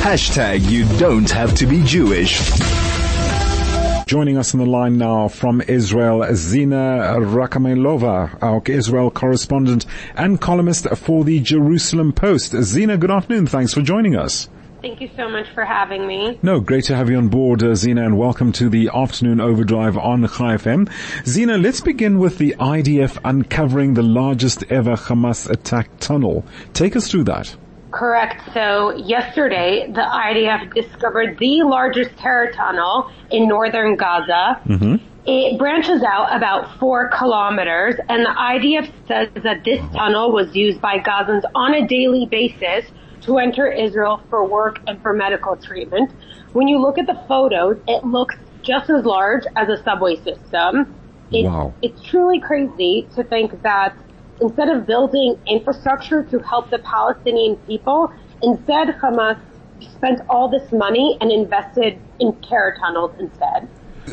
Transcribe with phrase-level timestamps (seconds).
[0.00, 2.40] Hashtag you don't have to be Jewish.
[4.06, 9.84] Joining us on the line now from Israel, Zina Rakhamilova, our Israel correspondent
[10.16, 12.52] and columnist for the Jerusalem Post.
[12.62, 13.46] Zina, good afternoon.
[13.46, 14.48] Thanks for joining us.
[14.80, 16.38] Thank you so much for having me.
[16.42, 19.98] No, great to have you on board, uh, Zina, and welcome to the afternoon overdrive
[19.98, 20.90] on Chai FM.
[21.26, 26.46] Zina, let's begin with the IDF uncovering the largest ever Hamas attack tunnel.
[26.72, 27.54] Take us through that.
[27.90, 28.42] Correct.
[28.54, 34.60] So yesterday, the IDF discovered the largest terror tunnel in northern Gaza.
[34.66, 34.96] Mm-hmm.
[35.26, 40.80] It branches out about four kilometers, and the IDF says that this tunnel was used
[40.80, 42.90] by Gazans on a daily basis
[43.22, 46.10] to enter Israel for work and for medical treatment.
[46.52, 50.94] When you look at the photos, it looks just as large as a subway system.
[51.30, 51.74] It's, wow.
[51.82, 53.94] It's truly crazy to think that
[54.40, 58.12] instead of building infrastructure to help the Palestinian people,
[58.42, 59.38] instead Hamas
[59.80, 63.68] spent all this money and invested in terror tunnels instead.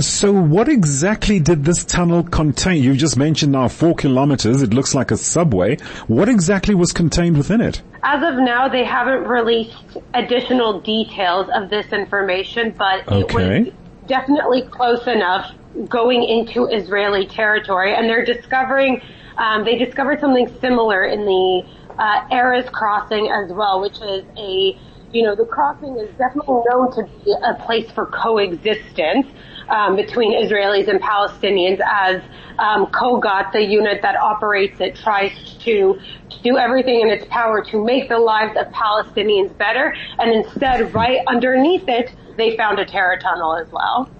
[0.00, 2.82] So what exactly did this tunnel contain?
[2.82, 4.60] You just mentioned now four kilometers.
[4.60, 5.76] It looks like a subway.
[6.08, 7.80] What exactly was contained within it?
[8.02, 9.76] As of now, they haven't released
[10.14, 13.60] additional details of this information, but okay.
[13.60, 13.74] it was
[14.06, 15.54] definitely close enough
[15.88, 17.94] going into Israeli territory.
[17.94, 19.00] And they're discovering,
[19.38, 21.62] um, they discovered something similar in the
[21.98, 24.78] uh, Erez crossing as well, which is a
[25.12, 29.26] you know, the crossing is definitely known to be a place for coexistence
[29.68, 32.22] um, between Israelis and Palestinians as
[32.58, 35.98] um, the unit that operates it, tries to
[36.42, 39.94] do everything in its power to make the lives of Palestinians better.
[40.18, 44.10] And instead, right underneath it, they found a terror tunnel as well.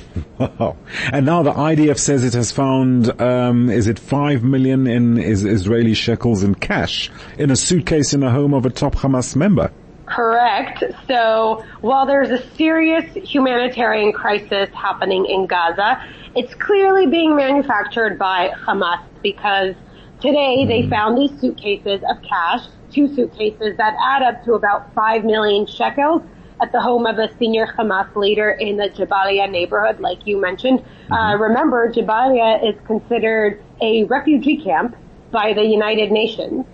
[1.12, 5.44] And now the IDF says it has found, um, is it five million in is
[5.44, 9.70] Israeli shekels in cash in a suitcase in the home of a top Hamas member?
[10.06, 10.84] Correct.
[11.08, 18.50] So while there's a serious humanitarian crisis happening in Gaza, it's clearly being manufactured by
[18.66, 19.74] Hamas because
[20.20, 25.24] today they found these suitcases of cash, two suitcases that add up to about 5
[25.24, 26.22] million shekels
[26.60, 30.84] at the home of a senior Hamas leader in the Jabalia neighborhood, like you mentioned.
[31.10, 31.42] Uh, mm-hmm.
[31.42, 34.96] remember, Jabalia is considered a refugee camp
[35.30, 36.64] by the United Nations.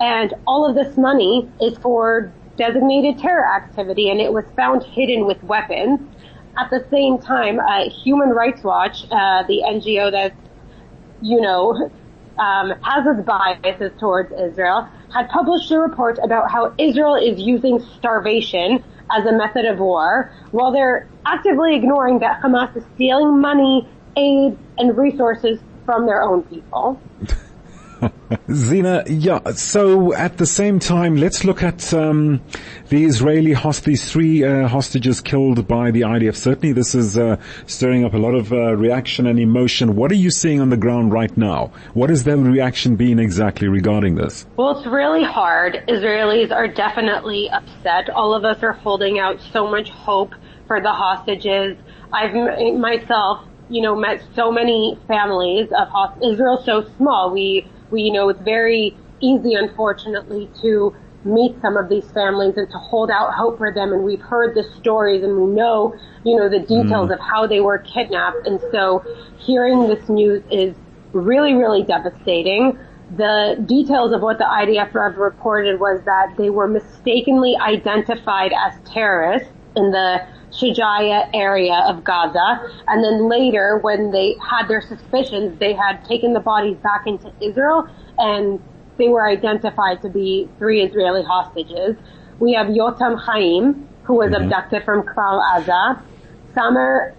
[0.00, 5.26] And all of this money is for designated terror activity and it was found hidden
[5.26, 6.00] with weapons.
[6.58, 10.34] At the same time, uh, Human Rights Watch, uh, the NGO that,
[11.22, 11.90] you know,
[12.38, 17.80] um, has its biases towards Israel, had published a report about how Israel is using
[17.98, 18.84] starvation
[19.16, 24.56] as a method of war, while they're actively ignoring that Hamas is stealing money, aid,
[24.78, 27.00] and resources from their own people.
[28.52, 32.40] Zina, yeah, so at the same time, let's look at um,
[32.88, 36.36] the Israeli host, these three uh, hostages killed by the IDF.
[36.36, 37.36] Certainly this is uh,
[37.66, 39.94] stirring up a lot of uh, reaction and emotion.
[39.96, 41.72] What are you seeing on the ground right now?
[41.94, 44.46] What has their reaction been exactly regarding this?
[44.56, 45.84] Well, it's really hard.
[45.88, 48.10] Israelis are definitely upset.
[48.10, 50.34] All of us are holding out so much hope
[50.66, 51.76] for the hostages.
[52.12, 52.34] I've
[52.78, 56.34] myself, you know, met so many families of hostages.
[56.34, 57.30] Israel's so small.
[57.32, 60.94] We we, you know, it's very easy, unfortunately, to
[61.24, 63.92] meet some of these families and to hold out hope for them.
[63.92, 65.94] And we've heard the stories and we know,
[66.24, 67.14] you know, the details mm.
[67.14, 68.46] of how they were kidnapped.
[68.46, 69.04] And so
[69.38, 70.74] hearing this news is
[71.12, 72.76] really, really devastating.
[73.16, 79.52] The details of what the IDF reported was that they were mistakenly identified as terrorists
[79.76, 82.60] in the Shujaya area of Gaza.
[82.86, 87.32] And then later, when they had their suspicions, they had taken the bodies back into
[87.40, 87.88] Israel
[88.18, 88.60] and
[88.98, 91.96] they were identified to be three Israeli hostages.
[92.38, 94.44] We have Yotam Chaim, who was mm-hmm.
[94.44, 96.02] abducted from Kfar Aza,
[96.54, 97.14] Samer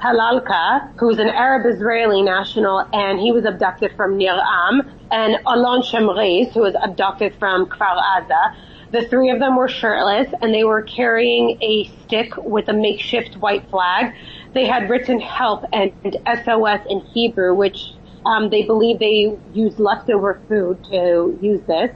[0.00, 5.82] Talalka, who's an Arab Israeli national, and he was abducted from Nir Am, and Alon
[5.82, 8.54] Shamriz, who was abducted from Kfar Aza.
[8.94, 13.36] The three of them were shirtless and they were carrying a stick with a makeshift
[13.38, 14.14] white flag.
[14.52, 15.92] They had written help and
[16.44, 17.94] SOS in Hebrew, which
[18.24, 21.90] um, they believe they used leftover food to use this.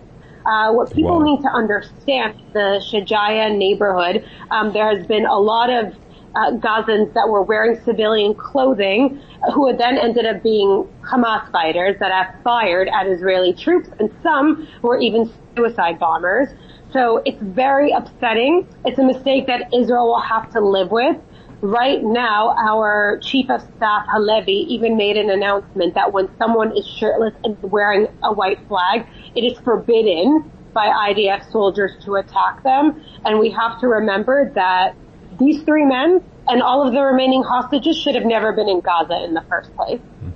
[0.45, 1.25] Uh, what people wow.
[1.25, 5.95] need to understand, the Shujaya neighborhood, um, there has been a lot of
[6.35, 9.23] uh, Gazans that were wearing civilian clothing
[9.55, 14.11] who had then ended up being Hamas fighters that have fired at Israeli troops and
[14.21, 16.49] some were even suicide bombers.
[16.93, 18.67] So it's very upsetting.
[18.85, 21.17] It's a mistake that Israel will have to live with.
[21.61, 26.87] Right now, our chief of staff, Halevi, even made an announcement that when someone is
[26.87, 33.03] shirtless and wearing a white flag, it is forbidden by IDF soldiers to attack them.
[33.25, 34.95] And we have to remember that
[35.39, 39.25] these three men and all of the remaining hostages should have never been in Gaza
[39.25, 40.01] in the first place.
[40.01, 40.31] Hmm.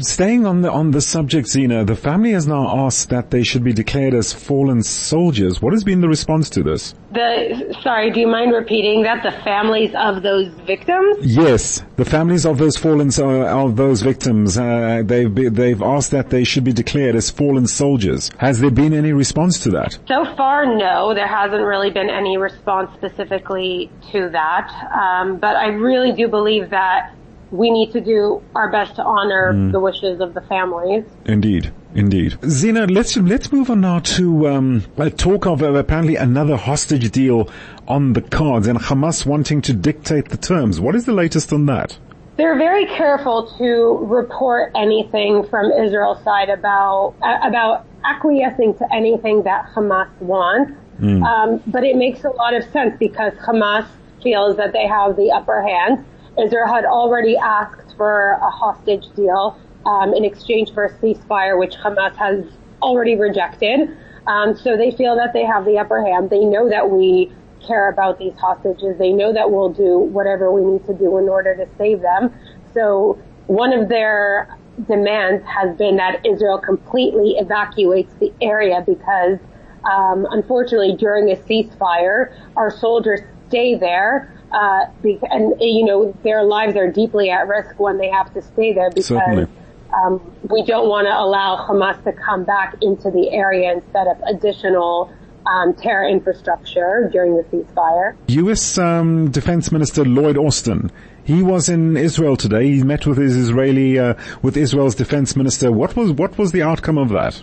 [0.00, 3.62] Staying on the on the subject, Zina, the family has now asked that they should
[3.62, 5.62] be declared as fallen soldiers.
[5.62, 6.94] What has been the response to this?
[7.12, 9.22] The sorry, do you mind repeating that?
[9.22, 11.18] The families of those victims?
[11.20, 14.58] Yes, the families of those fallen of those victims.
[14.58, 18.30] Uh, they've be, they've asked that they should be declared as fallen soldiers.
[18.38, 19.98] Has there been any response to that?
[20.08, 21.14] So far, no.
[21.14, 24.68] There hasn't really been any response specifically to that.
[24.92, 27.14] Um, but I really do believe that
[27.50, 29.72] we need to do our best to honor mm.
[29.72, 31.04] the wishes of the families.
[31.24, 31.72] Indeed.
[31.94, 32.38] Indeed.
[32.44, 34.84] Zina, let's, let's move on now to, um,
[35.16, 37.50] talk of uh, apparently another hostage deal
[37.88, 40.80] on the cards and Hamas wanting to dictate the terms.
[40.80, 41.98] What is the latest on that?
[42.36, 49.42] They're very careful to report anything from Israel's side about, uh, about acquiescing to anything
[49.42, 50.72] that Hamas wants.
[51.00, 51.24] Mm.
[51.24, 53.86] Um, but it makes a lot of sense because Hamas
[54.22, 56.04] feels that they have the upper hand
[56.40, 61.74] Israel had already asked for a hostage deal um, in exchange for a ceasefire, which
[61.74, 62.44] Hamas has
[62.82, 63.96] already rejected.
[64.26, 66.30] Um, so they feel that they have the upper hand.
[66.30, 67.32] They know that we
[67.66, 68.98] care about these hostages.
[68.98, 72.34] They know that we'll do whatever we need to do in order to save them.
[72.72, 74.48] So one of their
[74.86, 79.38] demands has been that Israel completely evacuates the area because,
[79.84, 86.76] um, unfortunately, during a ceasefire, our soldiers stay there uh, and you know their lives
[86.76, 89.48] are deeply at risk when they have to stay there because
[89.92, 94.06] um, we don't want to allow Hamas to come back into the area and set
[94.06, 95.12] up additional
[95.46, 98.16] um, terror infrastructure during the ceasefire.
[98.28, 98.78] U.S.
[98.78, 100.90] Um, Defense Minister Lloyd Austin.
[101.24, 102.70] He was in Israel today.
[102.70, 105.70] He met with his Israeli, uh, with Israel's defense minister.
[105.70, 107.42] What was what was the outcome of that?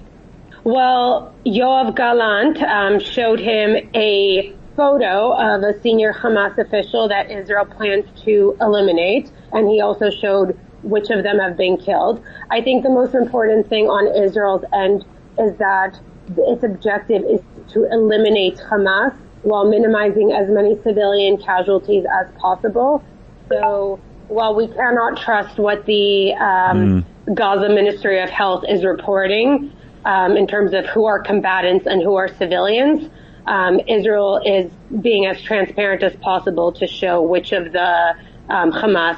[0.64, 7.66] Well, Yoav Gallant um, showed him a photo of a senior Hamas official that Israel
[7.66, 12.24] plans to eliminate, and he also showed which of them have been killed.
[12.52, 15.04] I think the most important thing on Israel's end
[15.40, 16.00] is that
[16.38, 17.42] its objective is
[17.74, 23.04] to eliminate Hamas while minimizing as many civilian casualties as possible.
[23.50, 27.36] So while we cannot trust what the um, mm.
[27.36, 29.72] Gaza Ministry of Health is reporting
[30.06, 33.10] um, in terms of who are combatants and who are civilians,
[33.48, 34.72] um, Israel is
[35.02, 38.16] being as transparent as possible to show which of the
[38.50, 39.18] um, Hamas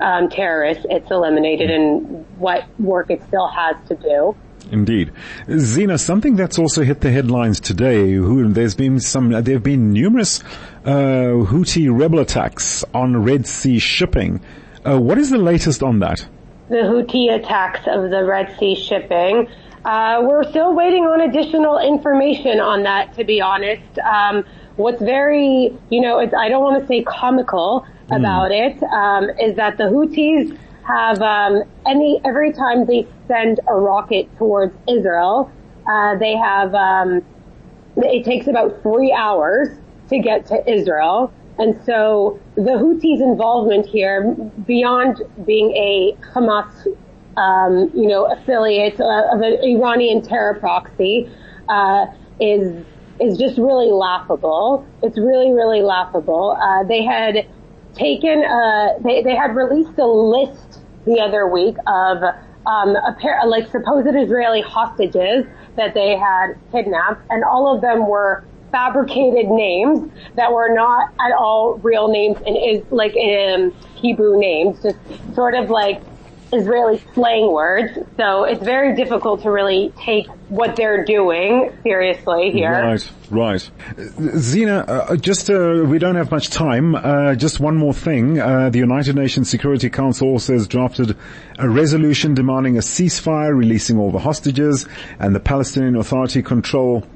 [0.00, 4.36] um, terrorists it's eliminated and what work it still has to do.
[4.70, 5.12] Indeed,
[5.58, 5.98] Zina.
[5.98, 8.12] Something that's also hit the headlines today.
[8.12, 9.30] Who, there's been some.
[9.30, 10.40] There have been numerous
[10.84, 14.40] uh, Houthi rebel attacks on Red Sea shipping.
[14.84, 16.26] Uh, what is the latest on that?
[16.68, 19.48] The Houthi attacks of the Red Sea shipping.
[19.84, 23.98] Uh, we're still waiting on additional information on that, to be honest.
[23.98, 24.44] Um,
[24.76, 28.16] what's very, you know, I don't want to say comical mm.
[28.16, 33.74] about it, um, is that the Houthis have um, any every time they send a
[33.74, 35.50] rocket towards Israel,
[35.86, 37.24] uh, they have um,
[37.96, 39.68] it takes about three hours
[40.10, 41.32] to get to Israel.
[41.58, 44.32] And so the Houthis' involvement here,
[44.66, 46.86] beyond being a Hamas
[47.36, 51.30] um, you know, affiliate uh, of an Iranian terror proxy,
[51.68, 52.06] uh,
[52.40, 52.84] is
[53.20, 54.86] is just really laughable.
[55.02, 56.56] It's really, really laughable.
[56.60, 57.46] Uh, they had
[57.94, 62.22] taken, uh, they they had released a list the other week of
[62.66, 65.44] um, a pair, like supposed Israeli hostages
[65.76, 71.32] that they had kidnapped, and all of them were fabricated names that were not at
[71.32, 74.98] all real names and is like in Hebrew names, just
[75.34, 76.02] sort of like
[76.52, 82.70] Israeli slang words, so it's very difficult to really take what they're doing seriously here.
[82.70, 83.70] Right, right.
[84.36, 86.94] Zina, uh, just uh, we don't have much time.
[86.94, 88.38] Uh, just one more thing.
[88.38, 91.16] Uh, the United Nations Security Council also has drafted
[91.58, 94.86] a resolution demanding a ceasefire, releasing all the hostages,
[95.18, 97.06] and the Palestinian Authority control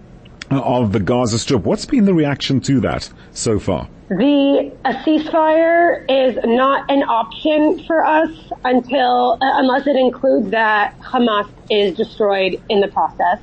[0.50, 1.62] of the Gaza Strip.
[1.62, 3.88] What's been the reaction to that so far?
[4.08, 8.30] The a ceasefire is not an option for us
[8.62, 13.40] until uh, unless it includes that Hamas is destroyed in the process.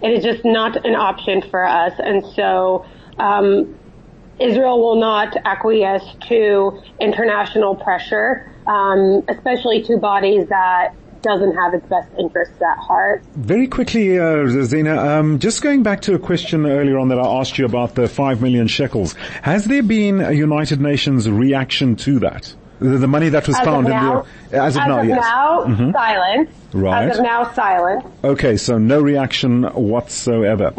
[0.00, 2.86] It is just not an option for us, and so
[3.18, 3.76] um,
[4.38, 11.86] Israel will not acquiesce to international pressure, um, especially to bodies that doesn't have its
[11.86, 13.22] best interests at heart.
[13.36, 17.26] Very quickly, uh, Zina, um, just going back to a question earlier on that I
[17.40, 19.14] asked you about the five million shekels.
[19.42, 22.54] Has there been a United Nations reaction to that?
[22.78, 25.00] The, the money that was As found of in now, the, as of as now,
[25.00, 25.24] of yes.
[25.24, 25.86] Mm-hmm.
[25.86, 26.50] now, silence.
[26.72, 27.08] Right.
[27.08, 28.04] As of now, silent.
[28.22, 30.72] Okay, so no reaction whatsoever.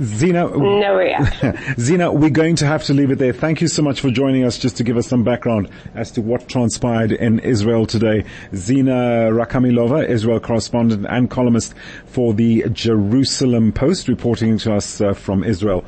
[0.00, 1.58] Zina, No reaction.
[1.78, 3.32] Zina, we're going to have to leave it there.
[3.32, 6.22] Thank you so much for joining us just to give us some background as to
[6.22, 8.24] what transpired in Israel today.
[8.54, 11.74] Zina Rakhamilova, Israel correspondent and columnist
[12.06, 15.84] for the Jerusalem Post, reporting to us uh, from Israel.